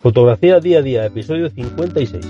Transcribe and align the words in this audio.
Fotografía 0.00 0.60
día 0.60 0.78
a 0.78 0.82
día, 0.82 1.06
episodio 1.06 1.50
56. 1.50 2.24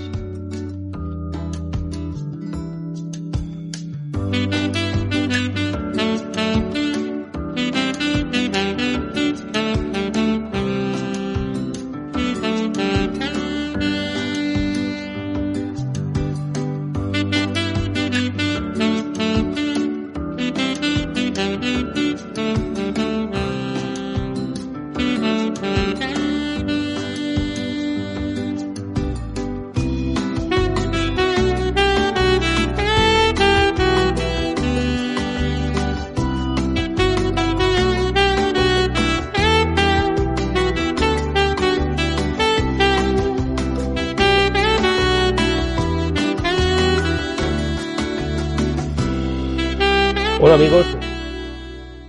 Hola 50.41 50.55
amigos, 50.55 50.85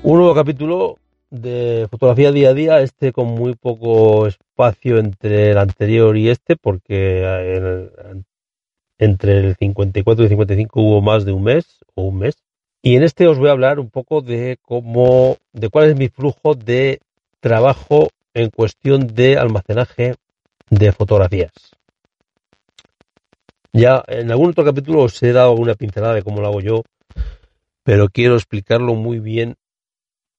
un 0.02 0.18
nuevo 0.18 0.34
capítulo 0.34 0.96
de 1.30 1.86
fotografía 1.90 2.32
día 2.32 2.50
a 2.50 2.54
día, 2.54 2.80
este 2.80 3.12
con 3.12 3.26
muy 3.28 3.54
poco 3.54 4.26
espacio 4.26 4.98
entre 4.98 5.50
el 5.50 5.58
anterior 5.58 6.16
y 6.16 6.28
este, 6.28 6.56
porque 6.56 7.20
el- 7.22 8.24
entre 8.98 9.38
el 9.38 9.56
54 9.56 10.22
y 10.22 10.26
el 10.26 10.30
55 10.30 10.80
hubo 10.80 11.00
más 11.00 11.24
de 11.24 11.32
un 11.32 11.42
mes 11.42 11.80
o 11.94 12.02
un 12.02 12.18
mes. 12.18 12.36
Y 12.82 12.96
en 12.96 13.02
este 13.02 13.26
os 13.26 13.38
voy 13.38 13.48
a 13.48 13.52
hablar 13.52 13.78
un 13.78 13.90
poco 13.90 14.20
de 14.22 14.58
cómo, 14.62 15.36
de 15.52 15.68
cuál 15.68 15.90
es 15.90 15.96
mi 15.96 16.08
flujo 16.08 16.54
de 16.54 17.00
trabajo 17.40 18.08
en 18.34 18.50
cuestión 18.50 19.06
de 19.08 19.38
almacenaje 19.38 20.14
de 20.70 20.92
fotografías. 20.92 21.52
Ya 23.72 24.02
en 24.08 24.30
algún 24.30 24.50
otro 24.50 24.64
capítulo 24.64 25.02
os 25.02 25.22
he 25.22 25.32
dado 25.32 25.52
una 25.52 25.74
pincelada 25.74 26.14
de 26.14 26.22
cómo 26.22 26.40
lo 26.40 26.48
hago 26.48 26.60
yo, 26.60 26.82
pero 27.82 28.08
quiero 28.08 28.34
explicarlo 28.36 28.94
muy 28.94 29.20
bien 29.20 29.56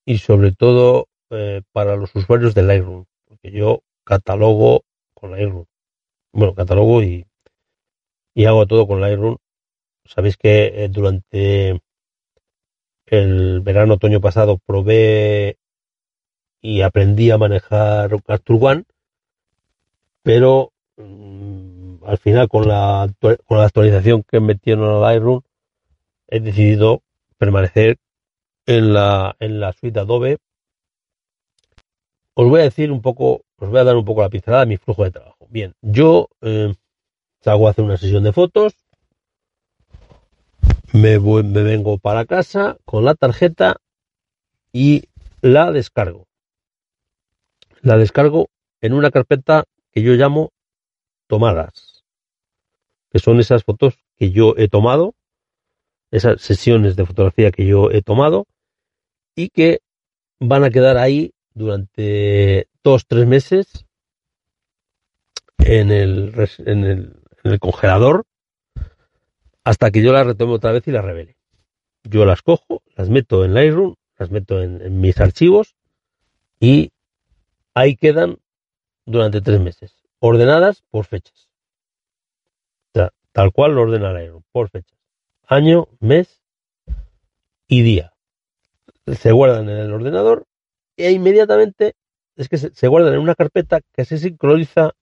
y 0.05 0.19
sobre 0.19 0.51
todo 0.51 1.07
eh, 1.29 1.61
para 1.71 1.95
los 1.95 2.15
usuarios 2.15 2.53
de 2.53 2.63
Lightroom, 2.63 3.05
porque 3.25 3.51
yo 3.51 3.83
catalogo 4.03 4.83
con 5.13 5.31
Lightroom. 5.31 5.65
Bueno, 6.33 6.55
catalogo 6.55 7.01
y, 7.03 7.25
y 8.33 8.45
hago 8.45 8.65
todo 8.67 8.87
con 8.87 9.01
Lightroom. 9.01 9.37
Sabéis 10.05 10.37
que 10.37 10.83
eh, 10.83 10.89
durante 10.89 11.81
el 13.05 13.61
verano, 13.61 13.95
otoño 13.95 14.21
pasado 14.21 14.57
probé 14.65 15.57
y 16.61 16.81
aprendí 16.81 17.31
a 17.31 17.37
manejar 17.37 18.21
Capture 18.23 18.59
One, 18.61 18.83
pero 20.23 20.71
mm, 20.97 22.03
al 22.05 22.17
final 22.17 22.47
con 22.47 22.67
la, 22.67 23.11
con 23.19 23.57
la 23.57 23.65
actualización 23.65 24.23
que 24.23 24.39
metieron 24.39 24.89
a 24.89 24.99
Lightroom 24.99 25.41
he 26.27 26.39
decidido 26.39 27.03
permanecer 27.41 27.97
en 28.67 28.93
la, 28.93 29.35
en 29.39 29.59
la 29.59 29.73
suite 29.73 29.99
Adobe. 29.99 30.37
Os 32.35 32.47
voy 32.47 32.61
a 32.61 32.65
decir 32.65 32.91
un 32.91 33.01
poco, 33.01 33.41
os 33.57 33.69
voy 33.69 33.79
a 33.79 33.83
dar 33.83 33.95
un 33.97 34.05
poco 34.05 34.21
la 34.21 34.29
pincelada 34.29 34.61
de 34.61 34.67
mi 34.69 34.77
flujo 34.77 35.03
de 35.03 35.09
trabajo. 35.11 35.47
Bien, 35.49 35.73
yo 35.81 36.27
eh, 36.41 36.75
salgo 37.41 37.67
a 37.67 37.71
hacer 37.71 37.83
una 37.83 37.97
sesión 37.97 38.23
de 38.23 38.31
fotos, 38.31 38.75
me, 40.93 41.17
voy- 41.17 41.43
me 41.43 41.63
vengo 41.63 41.97
para 41.97 42.25
casa 42.25 42.77
con 42.85 43.05
la 43.05 43.15
tarjeta 43.15 43.77
y 44.71 45.05
la 45.41 45.71
descargo. 45.71 46.27
La 47.81 47.97
descargo 47.97 48.49
en 48.81 48.93
una 48.93 49.09
carpeta 49.09 49.63
que 49.91 50.03
yo 50.03 50.13
llamo 50.13 50.51
tomadas, 51.27 52.03
que 53.09 53.17
son 53.17 53.39
esas 53.39 53.63
fotos 53.63 53.97
que 54.15 54.29
yo 54.29 54.53
he 54.57 54.67
tomado 54.67 55.15
esas 56.11 56.41
sesiones 56.41 56.95
de 56.95 57.05
fotografía 57.05 57.51
que 57.51 57.65
yo 57.65 57.89
he 57.89 58.01
tomado 58.01 58.45
y 59.35 59.49
que 59.49 59.79
van 60.39 60.63
a 60.63 60.69
quedar 60.69 60.97
ahí 60.97 61.33
durante 61.53 62.67
dos, 62.83 63.07
tres 63.07 63.25
meses 63.25 63.85
en 65.57 65.91
el, 65.91 66.33
en 66.65 66.83
el, 67.43 67.59
congelador 67.59 68.25
hasta 69.63 69.91
que 69.91 70.03
yo 70.03 70.11
las 70.11 70.25
retome 70.25 70.53
otra 70.53 70.71
vez 70.71 70.87
y 70.87 70.91
las 70.91 71.05
revele. 71.05 71.37
Yo 72.03 72.25
las 72.25 72.41
cojo, 72.41 72.81
las 72.95 73.09
meto 73.09 73.45
en 73.45 73.53
Lightroom, 73.53 73.95
las 74.17 74.31
meto 74.31 74.61
en, 74.61 74.99
mis 74.99 75.19
archivos 75.19 75.75
y 76.59 76.91
ahí 77.73 77.95
quedan 77.95 78.37
durante 79.05 79.41
tres 79.41 79.61
meses, 79.61 79.95
ordenadas 80.19 80.83
por 80.89 81.05
fechas. 81.05 81.47
Tal 83.33 83.53
cual 83.53 83.75
lo 83.75 83.83
ordena 83.83 84.11
Lightroom, 84.11 84.43
por 84.51 84.69
fechas 84.69 85.00
año, 85.51 85.89
mes 85.99 86.41
y 87.67 87.81
día. 87.81 88.13
Se 89.05 89.33
guardan 89.33 89.67
en 89.67 89.77
el 89.79 89.91
ordenador 89.91 90.47
e 90.95 91.11
inmediatamente 91.11 91.95
es 92.37 92.47
que 92.47 92.57
se, 92.57 92.87
guardan 92.87 93.15
en 93.15 93.19
una 93.19 93.35
carpeta 93.35 93.81
que 93.93 94.05
se 94.05 94.17
sincroniza 94.17 94.93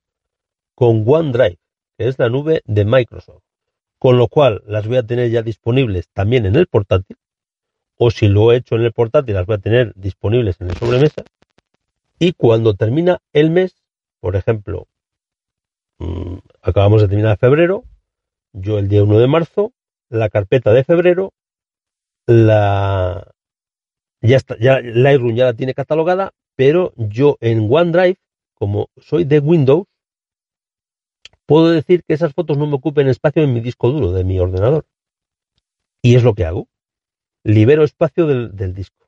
con 0.73 1.03
OneDrive, 1.05 1.59
que 1.97 2.07
es 2.07 2.17
la 2.17 2.29
nube 2.29 2.63
de 2.65 2.83
Microsoft. 2.83 3.43
Con 3.99 4.17
lo 4.17 4.27
cual 4.27 4.63
las 4.65 4.87
voy 4.87 4.97
a 4.97 5.05
tener 5.05 5.29
ya 5.29 5.43
disponibles 5.43 6.09
también 6.13 6.47
en 6.47 6.55
el 6.55 6.65
portátil, 6.65 7.17
o 7.97 8.09
si 8.09 8.27
lo 8.27 8.51
he 8.51 8.57
hecho 8.57 8.75
en 8.75 8.81
el 8.81 8.91
portátil, 8.91 9.35
las 9.35 9.45
voy 9.45 9.57
a 9.57 9.59
tener 9.59 9.93
disponibles 9.95 10.59
en 10.61 10.71
el 10.71 10.77
sobremesa. 10.77 11.25
Y 12.17 12.33
cuando 12.33 12.73
termina 12.73 13.19
el 13.33 13.51
mes, 13.51 13.75
por 14.19 14.35
ejemplo, 14.35 14.87
mm, 15.99 16.37
acabamos 16.63 17.03
de 17.03 17.07
terminar 17.07 17.37
febrero, 17.37 17.83
yo 18.51 18.79
el 18.79 18.87
día 18.87 19.03
1 19.03 19.19
de 19.19 19.27
marzo 19.27 19.73
la 20.09 20.29
carpeta 20.29 20.73
de 20.73 20.83
febrero, 20.83 21.33
la 22.25 23.31
ya 24.21 24.37
está, 24.37 24.57
ya 24.59 24.81
Lightroom 24.81 25.35
ya 25.35 25.45
la 25.45 25.53
tiene 25.53 25.73
catalogada, 25.73 26.33
pero 26.55 26.93
yo 26.97 27.37
en 27.39 27.67
OneDrive, 27.71 28.17
como 28.53 28.89
soy 28.97 29.23
de 29.23 29.39
Windows, 29.39 29.87
puedo 31.45 31.69
decir 31.71 32.03
que 32.03 32.13
esas 32.13 32.33
fotos 32.33 32.57
no 32.57 32.67
me 32.67 32.75
ocupen 32.75 33.07
espacio 33.07 33.43
en 33.43 33.53
mi 33.53 33.61
disco 33.61 33.89
duro 33.89 34.11
de 34.11 34.23
mi 34.23 34.39
ordenador. 34.39 34.85
Y 36.01 36.15
es 36.15 36.23
lo 36.23 36.33
que 36.33 36.45
hago. 36.45 36.67
Libero 37.43 37.83
espacio 37.83 38.27
del, 38.27 38.55
del 38.55 38.73
disco. 38.73 39.07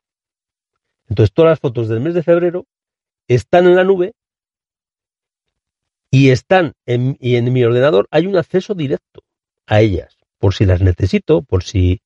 Entonces 1.09 1.33
todas 1.33 1.51
las 1.51 1.59
fotos 1.59 1.89
del 1.89 1.99
mes 1.99 2.13
de 2.13 2.23
febrero 2.23 2.65
están 3.27 3.67
en 3.67 3.75
la 3.75 3.83
nube 3.83 4.13
y 6.09 6.29
están 6.29 6.73
y 6.85 7.35
en 7.35 7.53
mi 7.53 7.63
ordenador 7.63 8.07
hay 8.11 8.27
un 8.27 8.37
acceso 8.37 8.73
directo 8.73 9.23
a 9.65 9.81
ellas 9.81 10.20
por 10.41 10.55
si 10.55 10.65
las 10.65 10.81
necesito, 10.81 11.43
por 11.43 11.63
si 11.63 12.01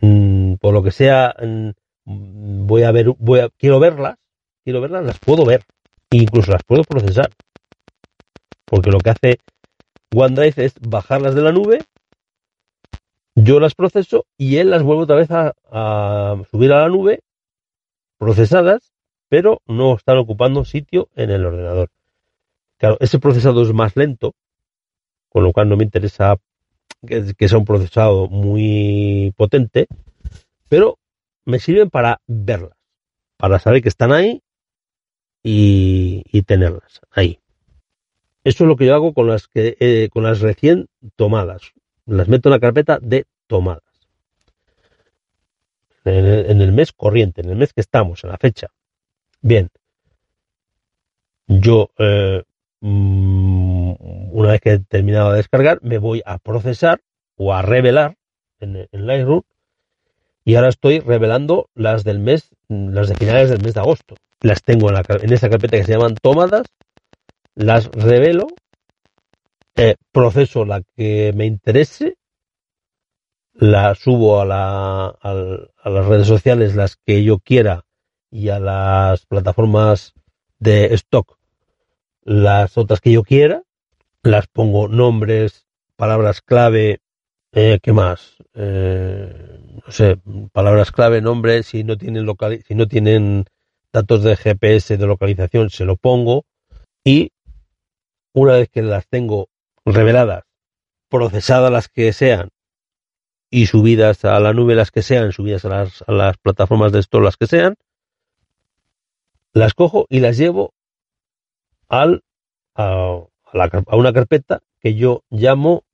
mm, 0.00 0.54
por 0.54 0.72
lo 0.72 0.82
que 0.82 0.90
sea 0.90 1.36
mm, 1.38 2.66
voy 2.66 2.82
a 2.84 2.90
ver, 2.90 3.10
voy 3.18 3.40
a, 3.40 3.50
quiero 3.50 3.78
verlas, 3.78 4.16
quiero 4.64 4.80
verlas, 4.80 5.04
las 5.04 5.18
puedo 5.18 5.44
ver, 5.44 5.62
e 6.10 6.16
incluso 6.16 6.50
las 6.50 6.64
puedo 6.64 6.84
procesar, 6.84 7.30
porque 8.64 8.90
lo 8.90 8.98
que 8.98 9.10
hace 9.10 9.38
OneDrive 10.14 10.64
es 10.64 10.74
bajarlas 10.80 11.34
de 11.34 11.42
la 11.42 11.52
nube, 11.52 11.84
yo 13.34 13.60
las 13.60 13.74
proceso 13.74 14.24
y 14.38 14.56
él 14.56 14.70
las 14.70 14.82
vuelve 14.82 15.02
otra 15.02 15.16
vez 15.16 15.30
a, 15.30 15.54
a 15.70 16.42
subir 16.50 16.72
a 16.72 16.80
la 16.80 16.88
nube, 16.88 17.20
procesadas, 18.16 18.94
pero 19.28 19.60
no 19.66 19.94
están 19.94 20.16
ocupando 20.16 20.64
sitio 20.64 21.10
en 21.14 21.30
el 21.30 21.44
ordenador. 21.44 21.90
Claro, 22.78 22.96
ese 23.00 23.18
procesado 23.18 23.62
es 23.62 23.74
más 23.74 23.96
lento, 23.96 24.32
con 25.28 25.44
lo 25.44 25.52
cual 25.52 25.68
no 25.68 25.76
me 25.76 25.84
interesa 25.84 26.38
que, 27.06 27.48
sea 27.48 27.58
un 27.58 27.64
procesado 27.64 28.28
muy 28.28 29.32
potente, 29.36 29.86
pero 30.68 30.98
me 31.44 31.58
sirven 31.58 31.90
para 31.90 32.20
verlas, 32.26 32.76
para 33.36 33.58
saber 33.58 33.82
que 33.82 33.88
están 33.88 34.12
ahí 34.12 34.42
y, 35.42 36.42
tenerlas 36.42 37.00
ahí. 37.10 37.40
Eso 38.44 38.64
es 38.64 38.68
lo 38.68 38.76
que 38.76 38.86
yo 38.86 38.94
hago 38.94 39.12
con 39.12 39.26
las 39.26 39.48
que 39.48 39.76
eh, 39.80 40.08
con 40.10 40.22
las 40.22 40.40
recién 40.40 40.88
tomadas. 41.16 41.72
Las 42.06 42.28
meto 42.28 42.48
en 42.48 42.52
la 42.52 42.60
carpeta 42.60 42.98
de 43.00 43.26
tomadas. 43.46 43.82
En 46.04 46.14
el, 46.14 46.50
en 46.50 46.60
el 46.62 46.72
mes 46.72 46.92
corriente, 46.92 47.42
en 47.42 47.50
el 47.50 47.56
mes 47.56 47.74
que 47.74 47.82
estamos, 47.82 48.24
en 48.24 48.30
la 48.30 48.38
fecha. 48.38 48.68
Bien. 49.42 49.68
Yo, 51.48 51.90
eh, 51.98 52.42
mm, 52.80 53.37
una 54.38 54.52
vez 54.52 54.60
que 54.60 54.70
he 54.70 54.78
terminado 54.78 55.30
de 55.30 55.38
descargar, 55.38 55.80
me 55.82 55.98
voy 55.98 56.22
a 56.24 56.38
procesar 56.38 57.00
o 57.36 57.52
a 57.52 57.62
revelar 57.62 58.16
en, 58.60 58.88
Lightroom 58.92 59.42
y 60.44 60.54
ahora 60.54 60.68
estoy 60.68 61.00
revelando 61.00 61.68
las 61.74 62.04
del 62.04 62.20
mes, 62.20 62.50
las 62.68 63.08
de 63.08 63.16
finales 63.16 63.50
del 63.50 63.62
mes 63.62 63.74
de 63.74 63.80
agosto. 63.80 64.14
Las 64.40 64.62
tengo 64.62 64.90
en, 64.90 65.32
esa 65.32 65.50
carpeta 65.50 65.76
que 65.76 65.84
se 65.84 65.92
llaman 65.92 66.14
tomadas, 66.14 66.68
las 67.56 67.90
revelo, 67.90 68.46
eh, 69.74 69.96
proceso 70.12 70.64
la 70.64 70.82
que 70.96 71.32
me 71.34 71.44
interese, 71.44 72.16
la 73.54 73.96
subo 73.96 74.40
a, 74.40 74.46
la, 74.46 75.06
a 75.06 75.90
las 75.90 76.06
redes 76.06 76.28
sociales 76.28 76.76
las 76.76 76.96
que 76.96 77.24
yo 77.24 77.40
quiera 77.40 77.84
y 78.30 78.50
a 78.50 78.60
las 78.60 79.26
plataformas 79.26 80.14
de 80.60 80.94
stock 80.94 81.38
las 82.22 82.76
otras 82.76 83.00
que 83.00 83.10
yo 83.10 83.22
quiera, 83.22 83.62
las 84.28 84.46
pongo 84.46 84.88
nombres, 84.88 85.66
palabras 85.96 86.42
clave, 86.42 87.00
eh, 87.52 87.78
¿qué 87.82 87.92
más? 87.92 88.36
Eh, 88.54 89.80
no 89.84 89.92
sé, 89.92 90.18
palabras 90.52 90.92
clave, 90.92 91.20
nombre, 91.20 91.62
si 91.62 91.82
no 91.82 91.96
tienen 91.96 92.26
local, 92.26 92.62
si 92.66 92.74
no 92.74 92.86
tienen 92.86 93.46
datos 93.92 94.22
de 94.22 94.36
GPS 94.36 94.96
de 94.96 95.06
localización, 95.06 95.70
se 95.70 95.84
lo 95.84 95.96
pongo 95.96 96.44
y 97.04 97.32
una 98.34 98.52
vez 98.54 98.68
que 98.68 98.82
las 98.82 99.08
tengo 99.08 99.48
reveladas, 99.84 100.44
procesadas 101.08 101.72
las 101.72 101.88
que 101.88 102.12
sean 102.12 102.50
y 103.50 103.66
subidas 103.66 104.26
a 104.26 104.38
la 104.40 104.52
nube 104.52 104.74
las 104.74 104.90
que 104.90 105.02
sean, 105.02 105.32
subidas 105.32 105.64
a 105.64 105.70
las, 105.70 106.04
a 106.06 106.12
las 106.12 106.36
plataformas 106.36 106.92
de 106.92 107.00
esto 107.00 107.20
las 107.20 107.38
que 107.38 107.46
sean, 107.46 107.76
las 109.54 109.72
cojo 109.72 110.04
y 110.10 110.20
las 110.20 110.36
llevo 110.36 110.74
al, 111.88 112.22
a, 113.52 113.96
una 113.96 114.12
carpeta 114.12 114.60
que 114.80 114.94
yo 114.94 115.22
llamo 115.30 115.84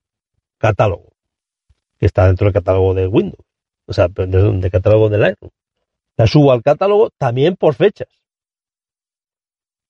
catálogo, 0.58 1.12
que 1.98 2.06
está 2.06 2.26
dentro 2.26 2.46
del 2.46 2.54
catálogo 2.54 2.94
de 2.94 3.06
Windows, 3.06 3.44
o 3.86 3.92
sea, 3.92 4.08
del 4.08 4.60
de 4.60 4.70
catálogo 4.70 5.08
de 5.08 5.18
Lightroom. 5.18 5.50
La 6.16 6.26
subo 6.26 6.52
al 6.52 6.62
catálogo 6.62 7.10
también 7.18 7.56
por 7.56 7.74
fechas. 7.74 8.08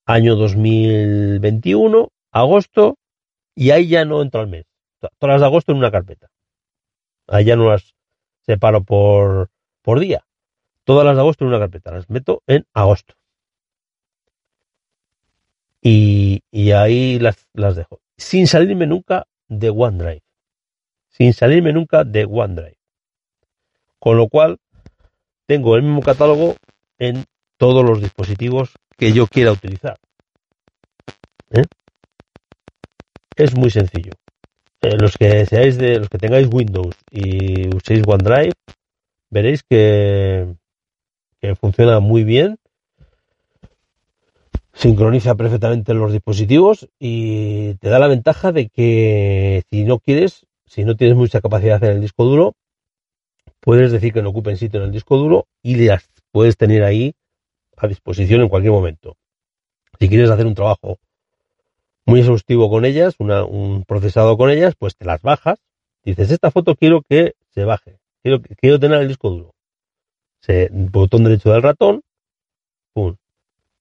Año 0.06 0.36
2021, 0.36 2.08
agosto, 2.30 2.96
y 3.54 3.70
ahí 3.70 3.88
ya 3.88 4.04
no 4.04 4.22
entro 4.22 4.40
al 4.40 4.48
mes. 4.48 4.66
Todas 5.18 5.34
las 5.34 5.40
de 5.40 5.46
agosto 5.46 5.72
en 5.72 5.78
una 5.78 5.90
carpeta. 5.90 6.28
Ahí 7.26 7.44
ya 7.44 7.56
no 7.56 7.70
las 7.70 7.94
separo 8.42 8.84
por, 8.84 9.50
por 9.82 10.00
día. 10.00 10.24
Todas 10.84 11.04
las 11.06 11.14
de 11.14 11.20
agosto 11.20 11.44
en 11.44 11.48
una 11.48 11.58
carpeta. 11.58 11.92
Las 11.92 12.08
meto 12.10 12.42
en 12.46 12.66
agosto 12.72 13.14
y, 15.86 16.72
ahí 16.72 17.18
las, 17.18 17.46
las, 17.52 17.76
dejo. 17.76 18.00
Sin 18.16 18.46
salirme 18.46 18.86
nunca 18.86 19.26
de 19.48 19.68
OneDrive. 19.68 20.22
Sin 21.10 21.34
salirme 21.34 21.72
nunca 21.74 22.04
de 22.04 22.24
OneDrive. 22.24 22.78
Con 23.98 24.16
lo 24.16 24.28
cual, 24.28 24.58
tengo 25.46 25.76
el 25.76 25.82
mismo 25.82 26.00
catálogo 26.00 26.56
en 26.98 27.26
todos 27.58 27.84
los 27.84 28.00
dispositivos 28.00 28.72
que 28.96 29.12
yo 29.12 29.26
quiera 29.26 29.52
utilizar. 29.52 29.98
¿Eh? 31.50 31.64
Es 33.36 33.54
muy 33.54 33.68
sencillo. 33.68 34.12
Eh, 34.80 34.96
los 34.98 35.18
que 35.18 35.44
seáis 35.44 35.76
de 35.76 35.98
los 35.98 36.08
que 36.08 36.18
tengáis 36.18 36.48
Windows 36.50 36.96
y 37.10 37.68
uséis 37.74 38.02
OneDrive, 38.06 38.54
veréis 39.28 39.62
que, 39.62 40.54
que 41.40 41.54
funciona 41.56 42.00
muy 42.00 42.24
bien 42.24 42.58
sincroniza 44.74 45.36
perfectamente 45.36 45.94
los 45.94 46.12
dispositivos 46.12 46.88
y 46.98 47.74
te 47.74 47.88
da 47.88 47.98
la 47.98 48.08
ventaja 48.08 48.52
de 48.52 48.68
que 48.68 49.62
si 49.70 49.84
no 49.84 50.00
quieres, 50.00 50.46
si 50.66 50.84
no 50.84 50.96
tienes 50.96 51.16
mucha 51.16 51.40
capacidad 51.40 51.82
en 51.84 51.92
el 51.92 52.00
disco 52.00 52.24
duro, 52.24 52.54
puedes 53.60 53.92
decir 53.92 54.12
que 54.12 54.22
no 54.22 54.30
ocupen 54.30 54.56
sitio 54.56 54.80
en 54.80 54.86
el 54.86 54.92
disco 54.92 55.16
duro 55.16 55.46
y 55.62 55.76
las 55.76 56.08
puedes 56.32 56.56
tener 56.56 56.82
ahí 56.82 57.14
a 57.76 57.86
disposición 57.86 58.42
en 58.42 58.48
cualquier 58.48 58.72
momento. 58.72 59.16
Si 60.00 60.08
quieres 60.08 60.30
hacer 60.30 60.46
un 60.46 60.54
trabajo 60.54 60.98
muy 62.04 62.20
exhaustivo 62.20 62.68
con 62.68 62.84
ellas, 62.84 63.14
una, 63.18 63.44
un 63.44 63.84
procesado 63.84 64.36
con 64.36 64.50
ellas, 64.50 64.74
pues 64.76 64.96
te 64.96 65.04
las 65.04 65.22
bajas. 65.22 65.60
Dices, 66.02 66.30
esta 66.30 66.50
foto 66.50 66.74
quiero 66.74 67.00
que 67.02 67.34
se 67.50 67.64
baje, 67.64 67.98
quiero, 68.22 68.42
quiero 68.42 68.78
tener 68.78 69.00
el 69.00 69.08
disco 69.08 69.30
duro. 69.30 69.54
Se, 70.40 70.68
botón 70.70 71.24
derecho 71.24 71.50
del 71.50 71.62
ratón, 71.62 72.02
pum, 72.92 73.16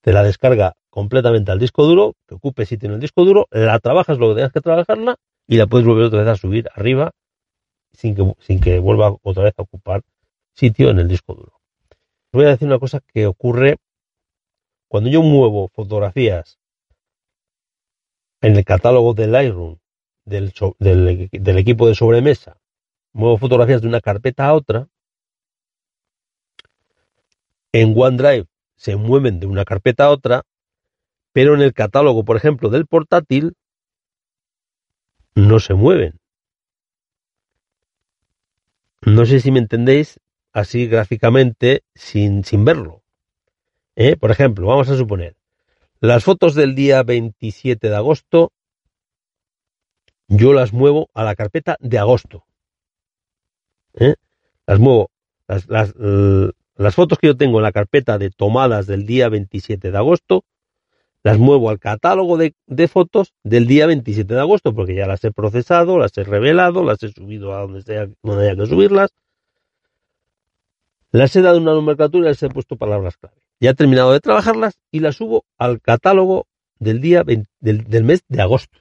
te 0.02 0.14
la 0.14 0.24
descarga 0.24 0.76
completamente 0.94 1.52
al 1.52 1.58
disco 1.58 1.88
duro, 1.88 2.14
que 2.28 2.36
ocupe 2.36 2.68
sitio 2.68 2.88
en 2.88 2.94
el 2.94 3.02
disco 3.02 3.26
duro, 3.26 3.48
la 3.50 3.80
trabajas 3.80 4.20
lo 4.20 4.30
que 4.30 4.36
tengas 4.36 4.52
que 4.52 4.62
trabajarla 4.62 5.16
y 5.48 5.58
la 5.58 5.66
puedes 5.66 5.88
volver 5.88 6.06
otra 6.06 6.20
vez 6.20 6.30
a 6.30 6.36
subir 6.36 6.70
arriba 6.76 7.14
sin 7.94 8.14
que, 8.14 8.32
sin 8.38 8.60
que 8.62 8.78
vuelva 8.78 9.18
otra 9.24 9.46
vez 9.46 9.56
a 9.58 9.64
ocupar 9.64 10.04
sitio 10.54 10.92
en 10.92 11.00
el 11.00 11.08
disco 11.08 11.34
duro. 11.34 11.54
Voy 12.32 12.46
a 12.46 12.50
decir 12.50 12.68
una 12.68 12.78
cosa 12.78 13.00
que 13.00 13.26
ocurre 13.26 13.78
cuando 14.88 15.10
yo 15.10 15.24
muevo 15.24 15.68
fotografías 15.70 16.60
en 18.42 18.56
el 18.56 18.64
catálogo 18.64 19.16
de 19.16 19.26
Lightroom 19.26 19.80
del, 20.26 20.54
del, 20.78 21.28
del 21.32 21.58
equipo 21.58 21.88
de 21.88 21.96
sobremesa, 21.96 22.60
muevo 23.14 23.40
fotografías 23.40 23.82
de 23.82 23.88
una 23.88 24.00
carpeta 24.00 24.46
a 24.46 24.54
otra, 24.54 24.88
en 27.72 27.96
OneDrive 27.98 28.46
se 28.76 28.96
mueven 28.96 29.40
de 29.40 29.48
una 29.48 29.66
carpeta 29.66 30.06
a 30.06 30.12
otra, 30.12 30.44
pero 31.34 31.56
en 31.56 31.62
el 31.62 31.74
catálogo, 31.74 32.24
por 32.24 32.38
ejemplo, 32.38 32.70
del 32.70 32.86
portátil, 32.86 33.56
no 35.36 35.60
se 35.60 35.74
mueven. 35.74 36.20
No 39.02 39.26
sé 39.26 39.40
si 39.40 39.52
me 39.52 39.60
entendéis 39.60 40.20
así 40.54 40.88
gráficamente 40.88 41.84
sin, 41.96 42.46
sin 42.46 42.64
verlo. 42.64 43.02
¿Eh? 43.96 44.16
Por 44.16 44.32
ejemplo, 44.32 44.68
vamos 44.68 44.90
a 44.90 44.98
suponer, 44.98 45.36
las 46.00 46.24
fotos 46.24 46.56
del 46.56 46.76
día 46.76 47.04
27 47.04 47.90
de 47.90 47.96
agosto, 47.96 48.52
yo 50.28 50.54
las 50.54 50.72
muevo 50.72 51.10
a 51.14 51.24
la 51.24 51.36
carpeta 51.36 51.78
de 51.80 51.98
agosto. 51.98 52.46
¿Eh? 53.96 54.16
Las 54.66 54.80
muevo, 54.80 55.10
las, 55.48 55.68
las, 55.68 55.94
las 56.76 56.96
fotos 56.96 57.18
que 57.20 57.28
yo 57.28 57.38
tengo 57.38 57.58
en 57.58 57.64
la 57.64 57.72
carpeta 57.72 58.18
de 58.18 58.30
tomadas 58.30 58.88
del 58.88 59.06
día 59.06 59.30
27 59.30 59.92
de 59.92 59.98
agosto, 59.98 60.46
las 61.24 61.40
muevo 61.40 61.70
al 61.70 61.80
catálogo 61.80 62.38
de, 62.38 62.54
fotos 62.90 63.34
del 63.44 63.66
día 63.66 63.88
27 63.88 64.34
de 64.34 64.40
agosto, 64.40 64.76
porque 64.76 64.94
ya 64.94 65.08
las 65.08 65.24
he 65.24 65.32
procesado, 65.32 65.98
las 65.98 66.18
he 66.18 66.24
revelado, 66.24 66.84
las 66.84 67.02
he 67.02 67.10
subido 67.10 67.56
a 67.56 67.62
donde, 67.62 67.82
sea, 67.82 68.10
donde 68.22 68.50
haya 68.50 68.62
que 68.62 68.68
subirlas. 68.68 69.10
Las 71.12 71.34
he 71.36 71.42
dado 71.42 71.60
una 71.60 71.74
nomenclatura 71.74 72.28
y 72.28 72.30
les 72.32 72.44
he 72.44 72.50
puesto 72.50 72.76
palabras 72.76 73.16
clave. 73.16 73.38
Ya 73.62 73.70
he 73.70 73.74
terminado 73.74 74.12
de 74.12 74.20
trabajarlas 74.20 74.78
y 74.92 75.00
las 75.00 75.16
subo 75.16 75.46
al 75.58 75.80
catálogo 75.80 76.46
del 76.80 77.00
día 77.00 77.24
20, 77.24 77.50
del, 77.62 78.04
mes 78.04 78.24
de 78.28 78.42
agosto. 78.42 78.78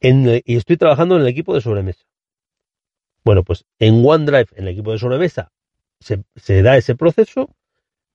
Y 0.00 0.56
estoy 0.56 0.78
trabajando 0.78 1.16
en 1.16 1.22
el 1.22 1.28
equipo 1.28 1.54
de 1.54 1.60
sobremesa. 1.60 2.04
Bueno, 3.22 3.42
pues 3.42 3.64
en 3.78 4.02
OneDrive, 4.06 4.48
en 4.56 4.64
el 4.64 4.68
equipo 4.68 4.92
de 4.92 4.98
sobremesa, 4.98 5.50
se, 6.00 6.22
se 6.36 6.62
da 6.62 6.76
ese 6.76 6.94
proceso 6.94 7.50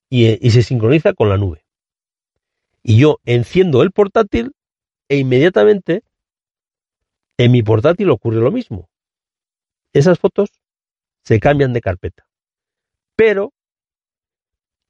y 0.08 0.50
se 0.50 0.62
sincroniza 0.64 1.12
con 1.12 1.28
la 1.28 1.36
nube 1.36 1.59
y 2.82 2.98
yo 2.98 3.18
enciendo 3.24 3.82
el 3.82 3.92
portátil 3.92 4.54
e 5.08 5.18
inmediatamente 5.18 6.02
en 7.36 7.52
mi 7.52 7.62
portátil 7.62 8.10
ocurre 8.10 8.40
lo 8.40 8.50
mismo. 8.50 8.88
Esas 9.92 10.18
fotos 10.18 10.50
se 11.24 11.40
cambian 11.40 11.72
de 11.72 11.80
carpeta. 11.80 12.26
Pero 13.16 13.52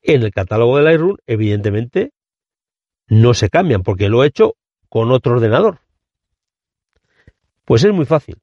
en 0.02 0.22
el 0.22 0.32
catálogo 0.32 0.76
de 0.76 0.84
Lightroom, 0.84 1.16
evidentemente, 1.26 2.12
no 3.08 3.34
se 3.34 3.50
cambian 3.50 3.82
porque 3.82 4.08
lo 4.08 4.22
he 4.22 4.28
hecho 4.28 4.54
con 4.88 5.10
otro 5.10 5.34
ordenador. 5.34 5.80
Pues 7.64 7.84
es 7.84 7.92
muy 7.92 8.04
fácil. 8.04 8.36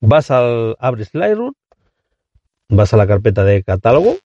Vas 0.00 0.30
al, 0.30 0.76
abres 0.78 1.14
Lightroom, 1.14 1.54
vas 2.68 2.92
a 2.94 2.96
la 2.96 3.06
carpeta 3.06 3.44
de 3.44 3.62
catálogo. 3.62 4.16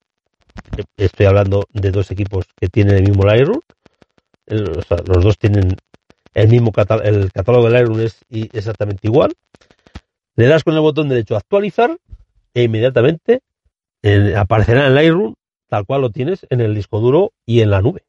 Estoy 0.97 1.25
hablando 1.25 1.65
de 1.69 1.91
dos 1.91 2.11
equipos 2.11 2.45
que 2.55 2.67
tienen 2.67 2.97
el 2.97 3.03
mismo 3.03 3.23
Lightroom 3.23 3.61
los 4.47 5.23
dos 5.23 5.37
tienen 5.37 5.75
el 6.33 6.47
mismo 6.49 6.71
catálogo, 6.71 7.07
el 7.07 7.31
catálogo 7.31 7.65
de 7.65 7.71
Lightroom 7.71 7.99
es 8.01 8.25
exactamente 8.29 9.07
igual. 9.07 9.33
Le 10.35 10.47
das 10.47 10.63
con 10.63 10.73
el 10.73 10.81
botón 10.81 11.09
derecho 11.09 11.35
actualizar 11.35 11.97
e 12.53 12.63
inmediatamente 12.63 13.41
eh, 14.01 14.35
aparecerá 14.35 14.87
en 14.87 14.95
Lightroom 14.95 15.35
tal 15.67 15.85
cual 15.85 16.01
lo 16.01 16.09
tienes 16.11 16.45
en 16.49 16.61
el 16.61 16.75
disco 16.75 16.99
duro 16.99 17.33
y 17.45 17.61
en 17.61 17.71
la 17.71 17.81
nube. 17.81 18.03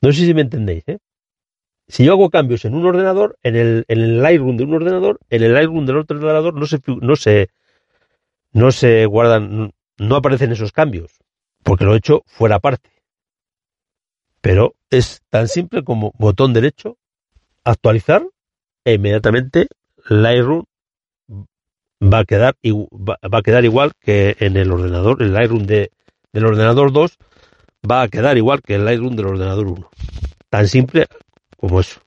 No 0.00 0.12
sé 0.12 0.24
si 0.24 0.34
me 0.34 0.42
entendéis, 0.42 0.84
¿eh? 0.86 0.98
si 1.88 2.04
yo 2.04 2.12
hago 2.12 2.30
cambios 2.30 2.64
en 2.64 2.74
un 2.74 2.86
ordenador, 2.86 3.38
en 3.42 3.56
el, 3.56 3.84
en 3.88 4.00
el 4.00 4.22
Lightroom 4.22 4.56
de 4.56 4.64
un 4.64 4.74
ordenador, 4.74 5.20
en 5.30 5.42
el 5.42 5.54
Lightroom 5.54 5.86
del 5.86 5.98
otro 5.98 6.18
ordenador 6.18 6.54
no 6.54 6.66
se, 6.66 6.80
no 6.86 7.16
se, 7.16 7.50
no 8.52 8.72
se 8.72 9.06
guardan, 9.06 9.72
no 9.98 10.16
aparecen 10.16 10.52
esos 10.52 10.72
cambios, 10.72 11.12
porque 11.62 11.84
lo 11.84 11.94
he 11.94 11.98
hecho 11.98 12.22
fuera 12.26 12.58
parte. 12.58 12.90
Pero 14.46 14.76
es 14.90 15.22
tan 15.28 15.48
simple 15.48 15.82
como 15.82 16.12
botón 16.16 16.52
derecho, 16.52 16.98
actualizar, 17.64 18.24
e 18.84 18.92
inmediatamente 18.94 19.66
Lightroom 20.08 20.62
va 22.00 22.20
a 22.20 22.24
quedar, 22.24 22.54
va 22.62 23.38
a 23.38 23.42
quedar 23.42 23.64
igual 23.64 23.90
que 23.98 24.36
en 24.38 24.56
el 24.56 24.70
ordenador, 24.70 25.20
el 25.20 25.34
Lightroom 25.34 25.64
de, 25.64 25.90
del 26.32 26.46
ordenador 26.46 26.92
2 26.92 27.18
va 27.90 28.02
a 28.02 28.08
quedar 28.08 28.36
igual 28.36 28.62
que 28.62 28.76
el 28.76 28.84
Lightroom 28.84 29.16
del 29.16 29.26
ordenador 29.26 29.66
1. 29.66 29.90
Tan 30.48 30.68
simple 30.68 31.08
como 31.56 31.80
eso. 31.80 31.98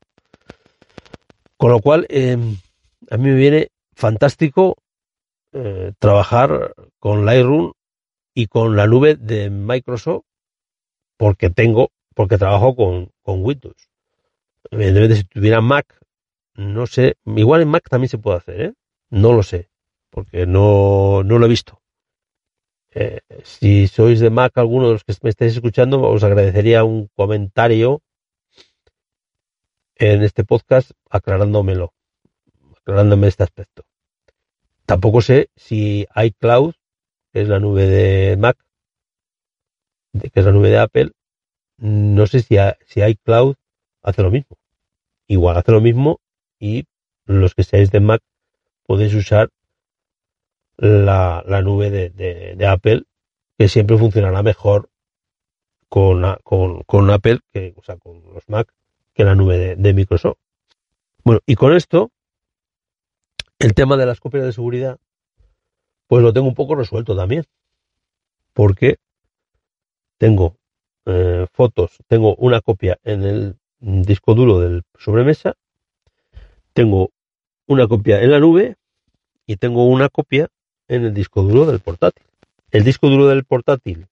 Con 1.58 1.72
lo 1.72 1.82
cual, 1.82 2.06
em, 2.08 2.56
a 3.12 3.18
mí 3.18 3.32
me 3.32 3.36
viene 3.36 3.68
fantástico 3.96 4.78
eh, 5.52 5.92
trabajar 6.00 6.74
con 7.00 7.26
Lightroom 7.26 7.74
y 8.34 8.48
con 8.48 8.78
la 8.78 8.88
nube 8.88 9.16
de 9.16 9.50
Microsoft 9.50 10.24
porque 11.18 11.50
tengo, 11.50 11.92
porque 12.20 12.38
trabajo 12.38 12.76
con, 12.76 13.14
con 13.22 13.46
Windows. 13.46 13.90
Evidentemente, 14.72 15.16
si 15.16 15.24
tuviera 15.24 15.62
Mac, 15.62 15.98
no 16.54 16.86
sé, 16.86 17.16
igual 17.24 17.62
en 17.62 17.70
Mac 17.70 17.88
también 17.90 18.10
se 18.10 18.18
puede 18.18 18.36
hacer, 18.36 18.62
¿eh? 18.62 18.74
No 19.10 19.32
lo 19.32 19.42
sé, 19.42 19.70
porque 20.10 20.46
no, 20.46 21.24
no 21.24 21.40
lo 21.40 21.46
he 21.46 21.50
visto. 21.50 21.82
Eh, 22.92 23.22
si 23.44 23.88
sois 23.88 24.20
de 24.20 24.30
Mac, 24.32 24.52
alguno 24.58 24.88
de 24.88 24.94
los 24.96 25.06
que 25.06 25.14
me 25.22 25.30
estéis 25.30 25.54
escuchando, 25.54 26.02
os 26.02 26.22
agradecería 26.26 26.84
un 26.84 27.08
comentario 27.16 28.02
en 29.96 30.22
este 30.22 30.44
podcast 30.44 30.92
aclarándomelo, 31.10 31.94
aclarándome 32.82 33.28
este 33.28 33.44
aspecto. 33.44 33.86
Tampoco 34.86 35.22
sé 35.22 35.52
si 35.56 36.06
iCloud, 36.14 36.74
que 37.32 37.44
es 37.44 37.48
la 37.48 37.62
nube 37.62 37.88
de 37.88 38.36
Mac, 38.36 38.58
que 40.12 40.38
es 40.38 40.46
la 40.46 40.52
nube 40.52 40.68
de 40.68 40.80
Apple, 40.80 41.12
no 41.80 42.28
sé 42.28 42.42
si, 42.42 42.58
si 42.86 43.02
iCloud 43.02 43.56
hace 44.02 44.24
lo 44.24 44.32
mismo. 44.32 44.58
Igual 45.28 45.58
hace 45.58 45.72
lo 45.72 45.82
mismo 45.82 46.20
y 46.60 46.86
los 47.26 47.56
que 47.56 47.64
seáis 47.64 47.92
de 47.92 48.00
Mac 48.00 48.22
podéis 48.86 49.14
usar 49.14 49.50
la, 50.78 51.44
nube 51.64 51.90
de, 51.92 52.66
Apple, 52.66 53.04
que 53.58 53.68
siempre 53.68 53.98
funcionará 53.98 54.42
mejor 54.42 54.90
con, 55.90 56.24
con, 56.86 57.10
Apple, 57.12 57.40
que, 57.52 57.74
o 57.78 57.84
sea, 57.84 57.98
con 57.98 58.22
los 58.34 58.48
Mac, 58.48 58.74
que 59.14 59.24
la 59.24 59.36
nube 59.36 59.76
de, 59.76 59.94
Microsoft. 59.94 60.38
Bueno, 61.24 61.42
y 61.46 61.56
con 61.56 61.76
esto, 61.76 62.12
el 63.60 63.74
tema 63.74 63.98
de 63.98 64.06
las 64.06 64.20
copias 64.20 64.46
de 64.46 64.54
seguridad, 64.54 64.98
pues 66.08 66.24
lo 66.24 66.34
tengo 66.34 66.48
un 66.48 66.56
poco 66.56 66.76
resuelto 66.76 67.16
también. 67.16 67.46
Porque 68.54 68.98
tengo 70.18 70.56
eh, 71.06 71.48
fotos, 71.52 71.98
tengo 72.08 72.36
una 72.36 72.62
copia 72.62 72.98
en 73.04 73.24
el 73.24 73.56
disco 73.80 74.36
duro 74.36 74.60
del 74.60 74.84
sobremesa, 74.98 75.56
tengo 76.74 77.12
una 77.68 77.88
copia 77.88 78.22
en 78.22 78.32
la 78.32 78.40
nube 78.40 78.76
y 79.46 79.58
tengo 79.58 79.88
una 79.88 80.10
copia 80.10 80.48
en 80.88 81.06
el 81.06 81.14
disco 81.14 81.44
duro 81.44 81.66
del 81.66 81.80
portátil. 81.80 82.26
El 82.72 82.84
disco 82.84 83.10
duro 83.10 83.28
del 83.28 83.46
portátil 83.46 84.08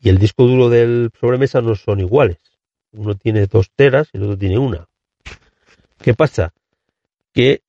y 0.00 0.08
el 0.08 0.18
disco 0.18 0.46
duro 0.46 0.68
del 0.68 1.10
sobremesa 1.18 1.60
no 1.60 1.74
son 1.74 2.00
iguales. 2.00 2.38
Uno 2.92 3.14
tiene 3.14 3.46
dos 3.46 3.70
teras 3.74 4.08
y 4.12 4.18
el 4.18 4.24
otro 4.24 4.38
tiene 4.38 4.58
una. 4.58 4.86
¿Qué 5.98 6.14
pasa? 6.14 6.52
Que 7.32 7.62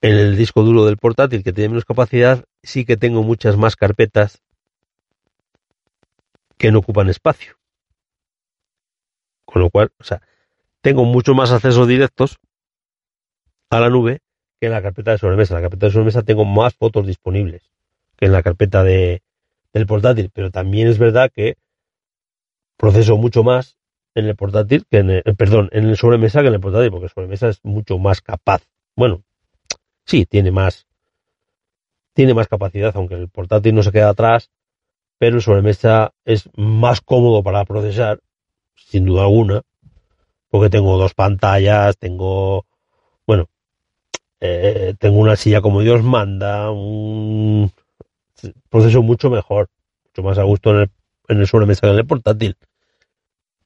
en 0.00 0.14
el 0.14 0.36
disco 0.36 0.62
duro 0.62 0.86
del 0.86 0.96
portátil, 0.96 1.42
que 1.42 1.52
tiene 1.52 1.70
menos 1.70 1.84
capacidad, 1.84 2.44
sí 2.62 2.84
que 2.84 2.96
tengo 2.96 3.22
muchas 3.22 3.56
más 3.56 3.76
carpetas 3.76 4.40
que 6.56 6.70
no 6.70 6.78
ocupan 6.78 7.08
espacio. 7.10 7.59
Con 9.52 9.62
lo 9.62 9.70
cual, 9.70 9.90
o 9.98 10.04
sea, 10.04 10.22
tengo 10.80 11.04
mucho 11.04 11.34
más 11.34 11.50
accesos 11.52 11.88
directos 11.88 12.38
a 13.70 13.80
la 13.80 13.88
nube 13.90 14.20
que 14.60 14.66
en 14.66 14.72
la 14.72 14.82
carpeta 14.82 15.12
de 15.12 15.18
sobremesa. 15.18 15.54
En 15.54 15.62
la 15.62 15.68
carpeta 15.68 15.86
de 15.86 15.92
sobremesa 15.92 16.22
tengo 16.22 16.44
más 16.44 16.74
fotos 16.74 17.06
disponibles 17.06 17.70
que 18.16 18.26
en 18.26 18.32
la 18.32 18.42
carpeta 18.42 18.84
de, 18.84 19.22
del 19.72 19.86
portátil, 19.86 20.30
pero 20.32 20.50
también 20.50 20.88
es 20.88 20.98
verdad 20.98 21.30
que 21.34 21.56
proceso 22.76 23.16
mucho 23.16 23.42
más 23.42 23.78
en 24.14 24.26
el 24.26 24.36
portátil 24.36 24.84
que 24.90 24.98
en 24.98 25.10
el, 25.10 25.22
eh, 25.24 25.34
perdón, 25.34 25.68
en 25.72 25.88
el 25.88 25.96
sobremesa 25.96 26.42
que 26.42 26.48
en 26.48 26.54
el 26.54 26.60
portátil, 26.60 26.90
porque 26.90 27.06
el 27.06 27.12
sobremesa 27.12 27.48
es 27.48 27.64
mucho 27.64 27.98
más 27.98 28.20
capaz. 28.20 28.62
Bueno, 28.96 29.22
sí, 30.04 30.26
tiene 30.26 30.50
más 30.50 30.86
tiene 32.12 32.34
más 32.34 32.48
capacidad, 32.48 32.92
aunque 32.96 33.14
el 33.14 33.28
portátil 33.28 33.74
no 33.74 33.82
se 33.82 33.92
queda 33.92 34.10
atrás, 34.10 34.50
pero 35.18 35.36
el 35.36 35.42
sobremesa 35.42 36.12
es 36.24 36.50
más 36.56 37.00
cómodo 37.00 37.42
para 37.42 37.64
procesar, 37.64 38.20
sin 38.86 39.04
duda 39.04 39.22
alguna, 39.22 39.62
porque 40.48 40.70
tengo 40.70 40.98
dos 40.98 41.14
pantallas, 41.14 41.96
tengo, 41.98 42.66
bueno, 43.26 43.48
eh, 44.40 44.94
tengo 44.98 45.18
una 45.18 45.36
silla 45.36 45.60
como 45.60 45.80
Dios 45.80 46.02
manda, 46.02 46.70
un 46.70 47.72
proceso 48.68 49.02
mucho 49.02 49.30
mejor, 49.30 49.68
mucho 50.06 50.22
más 50.22 50.38
a 50.38 50.44
gusto 50.44 50.70
en 50.70 50.76
el, 50.76 50.90
en 51.28 51.38
el 51.40 51.46
sobremesa 51.46 51.82
que 51.82 51.88
en 51.88 51.98
el 51.98 52.06
portátil. 52.06 52.56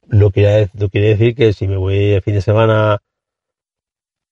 No 0.06 0.30
quiere, 0.30 0.68
no 0.74 0.90
quiere 0.90 1.08
decir 1.08 1.34
que 1.34 1.52
si 1.52 1.66
me 1.66 1.76
voy 1.76 2.12
el 2.12 2.22
fin 2.22 2.34
de 2.34 2.42
semana 2.42 3.00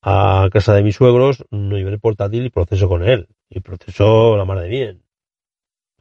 a 0.03 0.49
casa 0.53 0.75
de 0.75 0.83
mis 0.83 0.97
suegros, 0.97 1.45
no 1.51 1.77
lleve 1.77 1.93
el 1.93 2.01
portátil 2.01 2.45
y 2.45 2.51
proceso 2.51 2.89
con 2.89 3.09
él. 3.09 3.29
Y 3.49 3.61
proceso 3.61 4.37
la 4.37 4.45
mar 4.45 4.59
de 4.59 4.69
bien, 4.69 5.03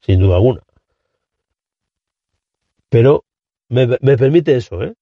sin 0.01 0.19
duda 0.19 0.35
alguna. 0.35 0.61
Pero 2.89 3.23
me, 3.71 3.87
me 4.01 4.17
permite 4.17 4.55
eso, 4.55 4.83
¿eh? 4.83 4.93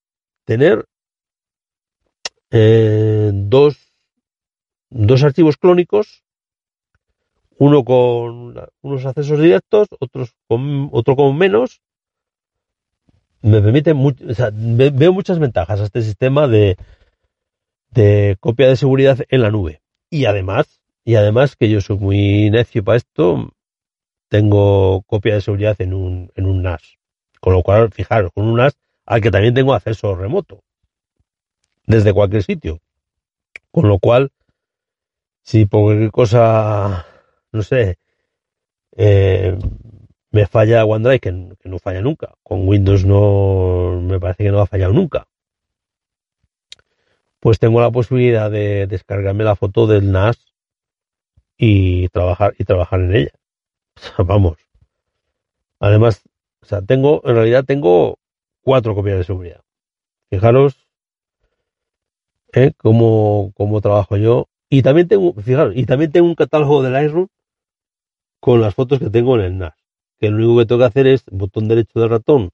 Tener 0.46 0.86
eh, 2.52 3.32
dos 3.34 3.90
dos 4.90 5.24
archivos 5.24 5.58
clónicos, 5.58 6.24
uno 7.58 7.84
con 7.84 8.56
unos 8.82 9.06
accesos 9.06 9.40
directos, 9.40 9.88
otros 10.00 10.36
con, 10.48 10.90
otro 10.92 11.16
con 11.16 11.38
menos. 11.38 11.82
Me 13.42 13.62
permite, 13.62 13.94
veo 13.94 15.14
muchas 15.14 15.40
ventajas 15.40 15.80
a 15.80 15.86
este 15.86 16.02
sistema 16.02 16.48
de, 16.48 16.78
de 17.92 18.38
copia 18.40 18.68
de 18.68 18.76
seguridad 18.76 19.20
en 19.30 19.42
la 19.42 19.52
nube. 19.52 19.82
Y 20.10 20.26
además, 20.26 20.82
y 21.06 21.16
además 21.16 21.56
que 21.56 21.70
yo 21.70 21.82
soy 21.82 21.98
muy 21.98 22.50
necio 22.50 22.84
para 22.84 22.98
esto, 22.98 23.54
tengo 24.28 25.02
copia 25.04 25.36
de 25.36 25.42
seguridad 25.42 25.76
en 25.80 25.94
un, 25.94 26.32
en 26.36 26.46
un 26.46 26.62
NAS. 26.62 26.99
Con 27.40 27.54
lo 27.54 27.64
cual, 27.64 27.92
fijaros, 27.92 28.32
con 28.34 28.46
un 28.46 28.58
NAS 28.58 28.78
al 29.06 29.22
que 29.22 29.32
también 29.32 29.54
tengo 29.54 29.74
acceso 29.74 30.16
remoto. 30.16 30.62
Desde 31.86 32.14
cualquier 32.14 32.44
sitio. 32.44 32.80
Con 33.72 33.88
lo 33.88 34.00
cual, 34.00 34.32
si 35.42 35.66
por 35.66 35.84
cualquier 35.84 36.12
cosa, 36.12 37.06
no 37.52 37.64
sé, 37.64 37.98
eh, 38.96 39.58
me 40.32 40.46
falla 40.46 40.86
OneDrive, 40.86 41.20
que, 41.20 41.32
no 41.32 41.80
falla 41.80 42.02
nunca. 42.02 42.36
Con 42.44 42.68
Windows 42.68 43.06
no 43.06 44.00
me 44.02 44.20
parece 44.20 44.44
que 44.44 44.52
no 44.52 44.62
ha 44.62 44.68
fallado 44.68 44.94
nunca. 44.94 45.28
Pues 47.40 47.58
tengo 47.58 47.80
la 47.82 47.92
posibilidad 47.92 48.52
de 48.52 48.86
descargarme 48.86 49.44
la 49.44 49.56
foto 49.56 49.88
del 49.88 50.12
NAS 50.12 50.38
y 51.58 52.10
trabajar 52.10 52.54
y 52.60 52.66
trabajar 52.66 53.00
en 53.00 53.16
ella. 53.16 53.32
vamos. 54.18 54.58
Además, 55.80 56.29
o 56.62 56.66
sea, 56.66 56.82
tengo, 56.82 57.22
en 57.26 57.36
realidad 57.36 57.66
tengo 57.66 58.18
cuatro 58.62 58.96
copias 58.96 59.18
de 59.18 59.24
seguridad. 59.24 59.62
Fijaros 60.30 60.88
¿eh? 62.54 62.72
cómo, 62.78 63.52
cómo 63.56 63.82
trabajo 63.82 64.18
yo 64.18 64.48
y 64.70 64.84
también 64.84 65.08
tengo, 65.08 65.34
fijaros, 65.34 65.74
y 65.76 65.86
también 65.86 66.12
tengo 66.12 66.28
un 66.28 66.36
catálogo 66.36 66.84
de 66.84 66.92
Lightroom 66.92 67.28
con 68.40 68.62
las 68.62 68.76
fotos 68.76 69.00
que 69.00 69.10
tengo 69.10 69.36
en 69.36 69.42
el 69.42 69.58
NAS. 69.58 69.74
Que 70.20 70.30
lo 70.30 70.38
único 70.38 70.60
que 70.60 70.66
tengo 70.66 70.80
que 70.80 70.86
hacer 70.86 71.08
es 71.08 71.24
botón 71.32 71.68
derecho 71.68 72.00
del 72.00 72.10
ratón 72.10 72.52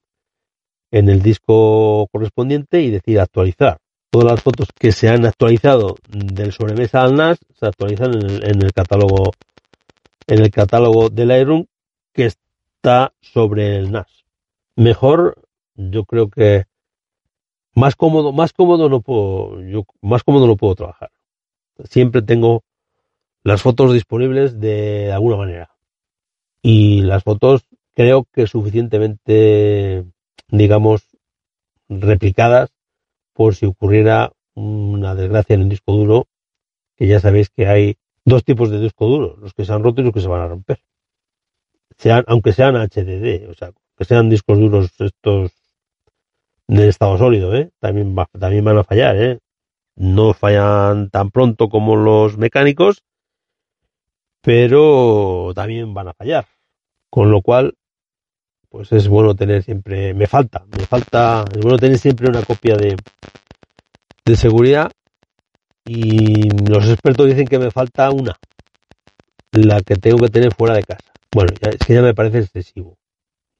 en 0.92 1.10
el 1.10 1.22
disco 1.22 2.08
correspondiente 2.12 2.82
y 2.82 2.92
decir 2.92 3.20
actualizar. 3.20 3.80
Todas 4.12 4.32
las 4.32 4.42
fotos 4.42 4.70
que 4.74 4.94
se 4.94 5.10
han 5.10 5.26
actualizado 5.26 5.98
del 6.08 6.54
sobremesa 6.54 7.02
al 7.02 7.16
NAS 7.16 7.40
se 7.60 7.66
actualizan 7.66 8.14
en 8.16 8.64
el, 8.64 8.72
catálogo 8.72 9.34
en 10.28 10.40
el 10.40 10.52
catálogo 10.52 11.10
de 11.10 11.26
Lightroom 11.26 11.66
que 12.14 12.32
está 12.86 13.13
sobre 13.22 13.77
el 13.77 13.92
NAS. 13.92 14.25
Mejor, 14.75 15.48
yo 15.75 16.06
creo 16.06 16.30
que 16.30 16.65
más 17.74 17.96
cómodo, 17.96 18.32
más 18.32 18.54
cómodo 18.54 18.89
no 18.89 19.01
puedo, 19.01 19.62
yo 19.63 19.86
más 20.01 20.24
cómodo 20.24 20.48
no 20.48 20.56
puedo 20.56 20.75
trabajar 20.75 21.12
siempre 21.84 22.22
tengo 22.22 22.63
las 23.44 23.62
fotos 23.62 23.94
disponibles 23.94 24.60
de 24.60 25.12
alguna 25.12 25.38
manera. 25.38 25.72
Y 26.62 27.01
las 27.01 27.24
fotos 27.24 27.68
creo 27.94 28.25
que 28.34 28.48
suficientemente, 28.48 30.06
digamos, 30.50 31.04
replicadas 31.89 32.72
por 33.34 33.56
si 33.56 33.65
ocurriera 33.65 34.32
una 34.56 35.13
desgracia 35.15 35.56
en 35.56 35.63
un 35.63 35.70
disco 35.70 35.92
duro, 35.94 36.27
que 36.96 37.08
ya 37.08 37.20
sabéis 37.20 37.50
que 37.50 37.68
hay 37.68 37.98
dos 38.24 38.44
tipos 38.44 38.72
de 38.72 38.80
disco 38.80 39.06
duro, 39.06 39.38
los 39.38 39.54
que 39.54 39.65
se 39.65 39.74
han 39.74 39.84
roto 39.84 40.01
y 40.01 40.06
los 40.06 40.13
que 40.13 40.22
se 40.22 40.27
van 40.27 40.42
a 40.42 40.48
romper. 40.48 40.80
Sean, 41.98 42.24
aunque 42.28 42.54
sean 42.54 42.75
HDD, 42.75 43.50
o 43.50 43.54
sea, 43.54 43.72
que 43.98 44.06
sean 44.06 44.30
discos 44.30 44.60
duros 44.60 44.92
estos 45.00 45.52
de 46.68 46.88
estado 46.88 47.18
sólido, 47.18 47.56
¿eh? 47.56 47.72
También, 47.80 48.16
también 48.40 48.66
van 48.66 48.78
a 48.78 48.84
fallar, 48.84 49.16
¿eh? 49.16 49.40
No 49.96 50.34
fallan 50.34 51.10
tan 51.10 51.32
pronto 51.32 51.70
como 51.70 51.96
los 51.96 52.38
mecánicos, 52.38 53.04
pero 54.42 55.52
también 55.56 55.94
van 55.94 56.10
a 56.10 56.14
fallar. 56.14 56.46
Con 57.10 57.32
lo 57.32 57.42
cual, 57.42 57.75
pues 58.70 58.92
es 58.92 59.08
bueno 59.08 59.36
tener 59.36 59.64
siempre, 59.64 60.14
me 60.14 60.28
falta, 60.28 60.66
me 60.78 60.86
falta, 60.86 61.46
es 61.56 61.62
bueno 61.62 61.78
tener 61.78 61.98
siempre 61.98 62.30
una 62.30 62.44
copia 62.44 62.75
de, 62.75 62.98
de 64.25 64.36
seguridad 64.36 64.92
y 65.86 66.50
los 66.68 66.90
expertos 66.90 67.28
dicen 67.28 67.48
que 67.48 67.60
me 67.60 67.72
falta 67.72 68.12
una, 68.12 68.36
la 69.52 69.82
que 69.82 69.96
tengo 69.96 70.18
que 70.18 70.30
tener 70.30 70.54
fuera 70.54 70.75
de 70.75 70.84
casa. 70.84 71.15
Bueno, 71.36 71.51
es 71.70 71.86
que 71.86 71.94
ya 71.94 72.01
me 72.01 72.13
parece 72.13 72.39
excesivo. 72.39 72.98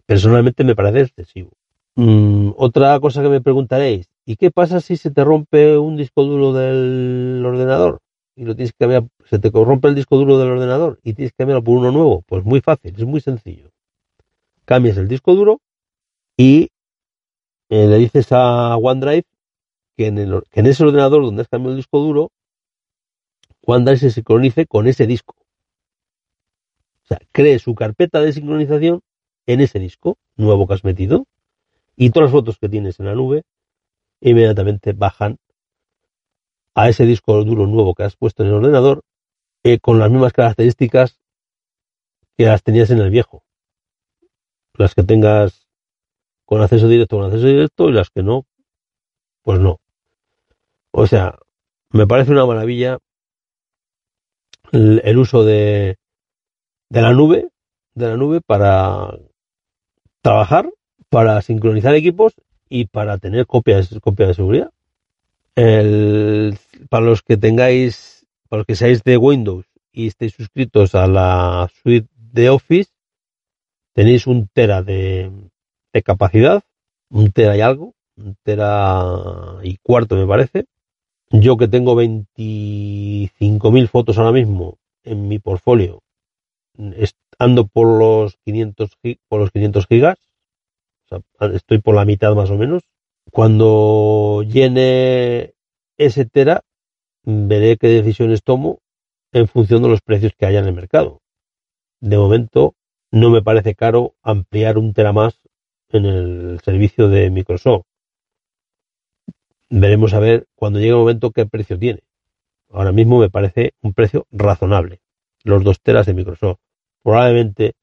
Personalmente 0.05 0.63
me 0.63 0.75
parece 0.75 1.01
excesivo. 1.01 1.51
Mm, 1.96 2.51
otra 2.55 2.98
cosa 3.01 3.22
que 3.22 3.27
me 3.27 3.41
preguntaréis, 3.41 4.08
¿y 4.25 4.38
qué 4.38 4.50
pasa 4.50 4.79
si 4.79 4.96
se 4.96 5.12
te 5.12 5.25
rompe 5.25 5.77
un 5.77 5.98
disco 5.98 6.24
duro 6.24 6.53
del 6.53 7.44
ordenador? 7.46 8.00
Y 8.34 8.46
lo 8.46 8.55
tienes 8.55 8.72
que 8.72 8.77
cambiar, 8.77 9.03
se 9.25 9.39
te 9.39 9.50
rompe 9.50 9.89
el 9.89 9.96
disco 9.96 10.15
duro 10.15 10.39
del 10.39 10.51
ordenador 10.51 11.01
y 11.03 11.15
tienes 11.15 11.34
que 11.34 11.39
cambiarlo 11.39 11.65
por 11.65 11.77
uno 11.77 11.91
nuevo. 11.91 12.22
Pues 12.25 12.46
muy 12.46 12.62
fácil, 12.62 12.94
es 12.96 13.03
muy 13.03 13.20
sencillo. 13.20 13.72
Cambias 14.63 14.96
el 14.96 15.10
disco 15.10 15.36
duro 15.36 15.60
y 16.38 16.70
eh, 17.67 17.88
le 17.88 17.98
dices 17.98 18.32
a 18.32 18.77
OneDrive 18.77 19.25
que 19.98 20.08
en, 20.08 20.17
el, 20.17 20.44
que 20.50 20.62
en 20.62 20.67
ese 20.67 20.82
ordenador 20.82 21.24
donde 21.24 21.41
has 21.41 21.50
cambiado 21.50 21.72
el 21.72 21.77
disco 21.79 22.00
duro, 22.00 22.32
OneDrive 23.65 23.98
se 23.98 24.12
sincronice 24.12 24.65
con 24.65 24.88
ese 24.88 25.08
disco. 25.08 25.36
O 27.06 27.08
sea, 27.08 27.20
cree 27.32 27.60
su 27.60 27.76
carpeta 27.76 28.20
de 28.20 28.34
sincronización 28.34 29.02
en 29.46 29.62
ese 29.62 29.80
disco 29.80 30.18
nuevo 30.36 30.68
que 30.68 30.74
has 30.74 30.84
metido 30.84 31.28
y 31.96 32.10
todas 32.10 32.28
las 32.28 32.32
fotos 32.32 32.58
que 32.58 32.68
tienes 32.68 33.00
en 33.00 33.06
la 33.06 33.16
nube 33.16 33.44
inmediatamente 34.22 34.94
bajan 34.94 35.38
a 36.74 36.90
ese 36.90 37.06
disco 37.06 37.44
duro 37.44 37.68
nuevo 37.68 37.94
que 37.94 38.04
has 38.04 38.16
puesto 38.16 38.44
en 38.44 38.50
el 38.50 38.56
ordenador 38.56 39.04
eh, 39.64 39.80
con 39.80 40.00
las 40.00 40.10
mismas 40.10 40.34
características 40.34 41.20
que 42.38 42.46
las 42.46 42.64
tenías 42.64 42.90
en 42.90 43.00
el 43.00 43.10
viejo. 43.10 43.44
Las 44.74 44.94
que 44.94 45.04
tengas 45.04 45.68
con 46.46 46.62
acceso 46.62 46.88
directo 46.88 47.18
con 47.18 47.26
acceso 47.26 47.48
directo 47.48 47.90
y 47.90 47.94
las 47.94 48.10
que 48.10 48.24
no, 48.24 48.46
pues 49.42 49.60
no. 49.60 49.80
O 50.92 51.08
sea, 51.08 51.38
me 51.92 52.08
parece 52.08 52.32
una 52.32 52.46
maravilla 52.46 53.00
el, 54.72 55.18
uso 55.18 55.44
de, 55.46 55.98
de 56.89 57.01
la 57.01 57.13
nube, 57.13 57.50
de 57.94 58.08
la 58.08 58.18
nube 58.18 58.42
para 58.42 59.10
trabajar 60.22 60.70
para 61.15 61.42
sincronizar 61.42 61.96
equipos 61.96 62.34
y 62.68 62.86
para 62.88 63.18
tener 63.18 63.46
copias, 63.46 63.89
copia 64.01 64.27
de 64.27 64.34
seguridad. 64.34 64.72
para 65.56 67.06
los 67.06 67.22
que 67.22 67.38
tengáis, 67.38 68.25
para 68.50 68.60
los 68.60 68.68
que 68.68 68.75
seáis 68.75 69.01
de 69.04 69.15
Windows 69.15 69.65
y 69.94 70.08
estéis 70.08 70.34
suscritos 70.34 70.94
a 70.94 71.08
la 71.08 71.70
suite 71.82 72.10
de 72.18 72.50
Office, 72.50 72.92
tenéis 73.94 74.27
un 74.27 74.50
tera 74.50 74.84
de, 74.84 75.32
de 75.94 76.04
capacidad, 76.04 76.63
un 77.10 77.32
tera 77.32 77.56
y 77.56 77.62
algo, 77.62 77.94
un 78.18 78.36
tera 78.44 79.60
y 79.63 79.77
cuarto 79.77 80.18
me 80.18 80.27
parece. 80.27 80.65
Yo 81.30 81.56
que 81.56 81.70
tengo 81.70 81.96
25.000 81.96 83.88
fotos 83.88 84.18
ahora 84.18 84.34
mismo 84.34 84.78
en 85.04 85.30
mi 85.30 85.39
portfolio, 85.39 86.02
ando 87.40 87.68
por 87.68 88.00
los 88.00 88.38
500, 88.46 88.92
por 89.28 89.40
los 89.40 89.52
500 89.52 89.88
gigas 89.88 90.18
estoy 91.54 91.80
por 91.80 91.96
la 91.96 92.06
mitad 92.06 92.34
más 92.36 92.50
o 92.50 92.58
menos. 92.58 92.84
Cuando 93.32 94.44
llene 94.44 95.54
ese 95.98 96.26
tera, 96.26 96.62
veré 97.24 97.78
qué 97.78 97.88
decisiones 97.88 98.44
tomo 98.44 98.80
en 99.32 99.48
función 99.48 99.84
de 99.84 99.90
los 99.90 100.02
precios 100.02 100.34
que 100.38 100.46
haya 100.46 100.60
en 100.60 100.68
el 100.68 100.74
mercado. 100.74 101.22
De 102.00 102.18
momento, 102.18 102.76
no 103.12 103.30
me 103.30 103.42
parece 103.42 103.76
caro 103.76 104.16
ampliar 104.22 104.78
un 104.78 104.94
tera 104.94 105.12
más 105.12 105.40
en 105.90 106.06
el 106.06 106.60
servicio 106.64 107.10
de 107.10 107.30
Microsoft. 107.30 107.86
Veremos 109.70 110.14
a 110.14 110.20
ver 110.20 110.48
cuando 110.56 110.80
llegue 110.80 110.92
el 110.92 110.98
momento 110.98 111.32
qué 111.32 111.46
precio 111.46 111.80
tiene. 111.80 112.02
Ahora 112.70 112.92
mismo 112.92 113.20
me 113.20 113.30
parece 113.30 113.74
un 113.82 113.94
precio 113.94 114.28
razonable. 114.32 115.02
Los 115.44 115.64
dos 115.64 115.82
teras 115.82 116.06
de 116.06 116.14
Microsoft. 116.14 116.60
Probablemente 117.06 117.76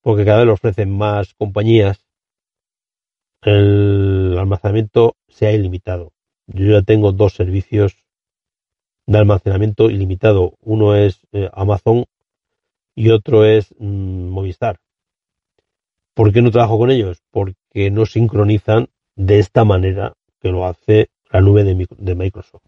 porque 0.00 0.24
cada 0.24 0.38
vez 0.38 0.46
los 0.46 0.54
ofrecen 0.54 0.96
más 0.96 1.34
compañías 1.34 2.06
el 3.42 4.34
almacenamiento 4.38 5.16
sea 5.28 5.52
ilimitado. 5.52 6.14
Yo 6.46 6.72
ya 6.72 6.80
tengo 6.80 7.12
dos 7.12 7.34
servicios 7.34 8.02
de 9.04 9.18
almacenamiento 9.18 9.90
ilimitado. 9.90 10.54
Uno 10.62 10.96
es 10.96 11.20
eh, 11.32 11.50
Amazon 11.52 12.06
y 12.94 13.10
otro 13.10 13.44
es 13.44 13.74
mm, 13.78 14.28
Movistar. 14.30 14.78
¿Por 16.14 16.32
qué 16.32 16.40
no 16.40 16.50
trabajo 16.50 16.78
con 16.78 16.90
ellos? 16.90 17.22
Porque 17.30 17.90
no 17.90 18.06
sincronizan 18.06 18.88
de 19.16 19.38
esta 19.38 19.66
manera 19.66 20.14
que 20.40 20.48
lo 20.48 20.64
hace 20.64 21.10
la 21.30 21.42
nube 21.42 21.62
de, 21.62 22.14
Microsoft. 22.14 22.64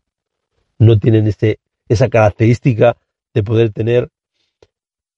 No 0.78 0.98
tienen 0.98 1.28
ese, 1.28 1.60
esa 1.88 2.10
característica 2.10 2.98
de 3.32 3.42
poder 3.42 3.72
tener 3.72 4.10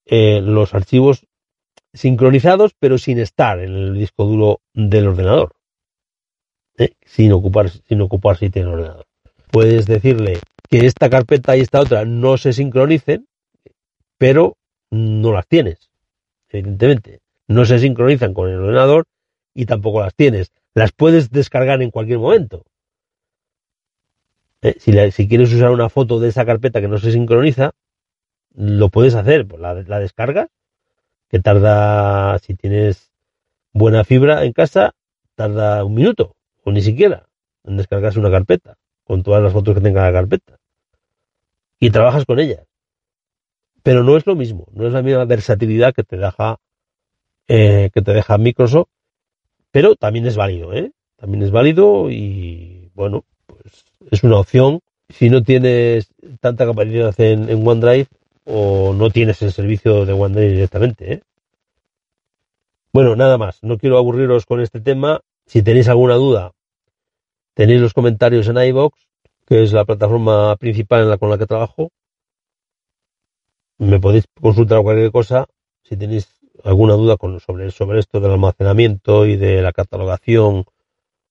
eh, 0.06 0.40
los 0.40 0.72
archivos 0.74 1.26
sincronizados, 1.92 2.72
pero 2.78 2.98
sin 2.98 3.18
estar 3.18 3.58
en 3.58 3.74
el 3.74 3.94
disco 3.94 4.24
duro 4.24 4.60
del 4.72 5.08
ordenador, 5.08 5.52
¿eh? 6.78 6.92
sin, 7.04 7.32
ocupar, 7.32 7.70
sin 7.70 8.00
ocupar 8.00 8.36
sitio 8.36 8.62
en 8.62 8.68
el 8.68 8.74
ordenador. 8.74 9.06
Puedes 9.50 9.86
decirle 9.86 10.38
que 10.68 10.86
esta 10.86 11.10
carpeta 11.10 11.56
y 11.56 11.60
esta 11.60 11.80
otra 11.80 12.04
no 12.04 12.36
se 12.36 12.52
sincronicen, 12.52 13.26
pero 14.18 14.56
no 14.90 15.32
las 15.32 15.46
tienes, 15.46 15.90
evidentemente. 16.48 17.20
No 17.48 17.64
se 17.64 17.78
sincronizan 17.78 18.34
con 18.34 18.48
el 18.48 18.60
ordenador 18.60 19.04
y 19.54 19.66
tampoco 19.66 20.02
las 20.02 20.14
tienes. 20.14 20.52
Las 20.74 20.92
puedes 20.92 21.30
descargar 21.30 21.80
en 21.82 21.90
cualquier 21.90 22.18
momento. 22.18 22.64
¿Eh? 24.62 24.74
Si, 24.78 24.92
si, 25.12 25.28
quieres 25.28 25.52
usar 25.52 25.70
una 25.70 25.88
foto 25.88 26.18
de 26.18 26.28
esa 26.28 26.44
carpeta 26.44 26.80
que 26.80 26.88
no 26.88 26.98
se 26.98 27.12
sincroniza, 27.12 27.72
lo 28.56 28.88
puedes 28.88 29.14
hacer. 29.14 29.46
Pues 29.46 29.60
la, 29.60 29.74
la 29.74 30.48
que 31.28 31.40
tarda, 31.40 32.38
si 32.38 32.54
tienes 32.54 33.12
buena 33.72 34.04
fibra 34.04 34.44
en 34.44 34.52
casa, 34.52 34.94
tarda 35.34 35.84
un 35.84 35.94
minuto, 35.94 36.34
o 36.64 36.72
ni 36.72 36.82
siquiera, 36.82 37.28
en 37.64 37.76
descargarse 37.76 38.18
una 38.18 38.30
carpeta, 38.30 38.78
con 39.04 39.22
todas 39.22 39.42
las 39.42 39.52
fotos 39.52 39.74
que 39.74 39.80
tenga 39.80 40.02
la 40.02 40.12
carpeta. 40.12 40.58
Y 41.78 41.90
trabajas 41.90 42.24
con 42.24 42.38
ellas. 42.38 42.66
Pero 43.82 44.02
no 44.02 44.16
es 44.16 44.26
lo 44.26 44.34
mismo, 44.34 44.66
no 44.72 44.86
es 44.86 44.92
la 44.92 45.02
misma 45.02 45.24
versatilidad 45.24 45.94
que 45.94 46.02
te 46.02 46.16
deja, 46.16 46.58
eh, 47.48 47.90
que 47.92 48.02
te 48.02 48.12
deja 48.12 48.38
Microsoft, 48.38 48.88
pero 49.70 49.94
también 49.94 50.26
es 50.26 50.36
válido, 50.36 50.72
¿eh? 50.72 50.92
También 51.16 51.42
es 51.42 51.50
válido 51.50 52.10
y, 52.10 52.90
bueno, 52.94 53.24
pues 53.46 53.84
es 54.10 54.22
una 54.24 54.38
opción. 54.38 54.80
Si 55.08 55.30
no 55.30 55.42
tienes 55.42 56.08
tanta 56.40 56.66
capacidad 56.66 57.14
en, 57.20 57.48
en 57.48 57.66
OneDrive, 57.66 58.08
o 58.46 58.94
no 58.94 59.10
tienes 59.10 59.42
el 59.42 59.52
servicio 59.52 60.06
de 60.06 60.12
OneDrive 60.12 60.52
directamente. 60.52 61.12
¿eh? 61.12 61.22
Bueno, 62.92 63.16
nada 63.16 63.36
más. 63.36 63.62
No 63.62 63.76
quiero 63.76 63.98
aburriros 63.98 64.46
con 64.46 64.60
este 64.60 64.80
tema. 64.80 65.20
Si 65.46 65.62
tenéis 65.62 65.88
alguna 65.88 66.14
duda, 66.14 66.52
tenéis 67.54 67.80
los 67.80 67.92
comentarios 67.92 68.48
en 68.48 68.56
iBox, 68.56 69.08
que 69.46 69.62
es 69.62 69.72
la 69.72 69.84
plataforma 69.84 70.56
principal 70.56 71.02
en 71.02 71.10
la 71.10 71.18
con 71.18 71.28
la 71.28 71.38
que 71.38 71.46
trabajo. 71.46 71.90
Me 73.78 74.00
podéis 74.00 74.24
consultar 74.40 74.82
cualquier 74.82 75.12
cosa. 75.12 75.46
Si 75.82 75.96
tenéis 75.96 76.28
alguna 76.64 76.94
duda 76.94 77.16
con, 77.16 77.38
sobre, 77.40 77.70
sobre 77.70 78.00
esto 78.00 78.20
del 78.20 78.32
almacenamiento 78.32 79.26
y 79.26 79.36
de 79.36 79.62
la 79.62 79.72
catalogación 79.72 80.64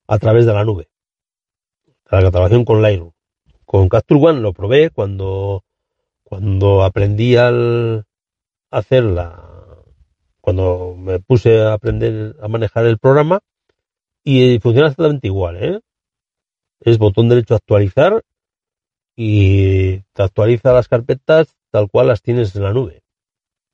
a 0.07 0.17
través 0.19 0.45
de 0.45 0.53
la 0.53 0.63
nube. 0.63 0.87
La 2.11 2.21
catalogación 2.21 2.65
con 2.65 2.81
Lightroom. 2.81 3.11
Con 3.65 3.89
Capture 3.89 4.19
One 4.21 4.41
lo 4.41 4.53
probé 4.53 4.91
cuando 4.91 5.63
cuando 6.25 6.83
aprendí 6.83 7.37
al 7.37 8.05
hacerla, 8.71 9.83
cuando 10.41 10.95
me 10.97 11.19
puse 11.19 11.61
a 11.61 11.73
aprender 11.73 12.35
a 12.41 12.47
manejar 12.47 12.85
el 12.87 12.97
programa, 12.97 13.39
y 14.23 14.59
funciona 14.59 14.87
exactamente 14.87 15.27
igual, 15.27 15.63
¿eh? 15.63 15.79
Es 16.81 16.97
botón 16.97 17.29
derecho 17.29 17.55
actualizar 17.55 18.23
y 19.15 19.99
te 20.13 20.23
actualiza 20.23 20.73
las 20.73 20.87
carpetas 20.87 21.55
tal 21.69 21.89
cual 21.89 22.07
las 22.07 22.21
tienes 22.21 22.55
en 22.55 22.63
la 22.63 22.73
nube. 22.73 23.03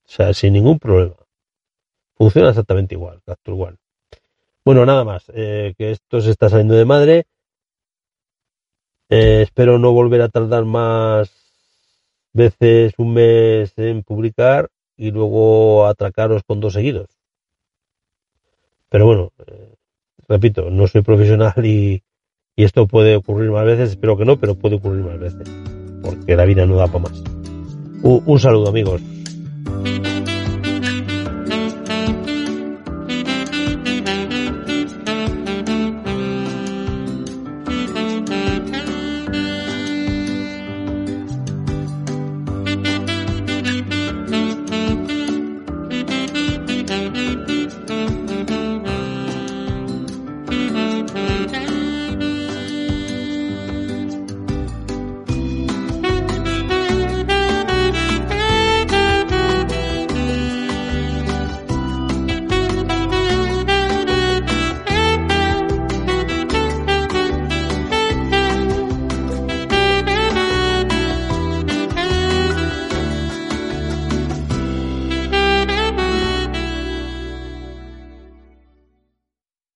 O 0.05 0.09
sea, 0.09 0.33
sin 0.33 0.53
ningún 0.53 0.77
problema. 0.77 1.15
Funciona 2.15 2.49
exactamente 2.49 2.95
igual, 2.95 3.21
Capture 3.25 3.55
igual. 3.55 3.77
Bueno, 4.65 4.85
nada 4.85 5.05
más, 5.05 5.31
eh, 5.33 5.73
que 5.77 5.91
esto 5.91 6.19
se 6.19 6.31
está 6.31 6.49
saliendo 6.49 6.75
de 6.75 6.85
madre. 6.85 7.25
Eh, 9.09 9.41
espero 9.41 9.79
no 9.79 9.93
volver 9.93 10.21
a 10.21 10.29
tardar 10.29 10.65
más 10.65 11.40
veces 12.33 12.93
un 12.97 13.13
mes 13.13 13.73
en 13.77 14.03
publicar 14.03 14.69
y 14.95 15.11
luego 15.11 15.87
atracaros 15.87 16.43
con 16.43 16.59
dos 16.59 16.73
seguidos. 16.73 17.07
Pero 18.89 19.05
bueno, 19.05 19.31
eh, 19.47 19.75
repito, 20.27 20.69
no 20.69 20.87
soy 20.87 21.01
profesional 21.01 21.53
y, 21.65 22.03
y 22.55 22.63
esto 22.63 22.87
puede 22.87 23.15
ocurrir 23.15 23.51
más 23.51 23.65
veces, 23.65 23.91
espero 23.91 24.17
que 24.17 24.25
no, 24.25 24.37
pero 24.39 24.55
puede 24.55 24.75
ocurrir 24.75 25.03
más 25.03 25.19
veces, 25.19 25.49
porque 26.03 26.35
la 26.35 26.45
vida 26.45 26.65
no 26.65 26.75
da 26.75 26.87
para 26.87 26.99
más. 26.99 27.23
un 28.03 28.39
saludo 28.39 28.69
amigos. 28.69 29.01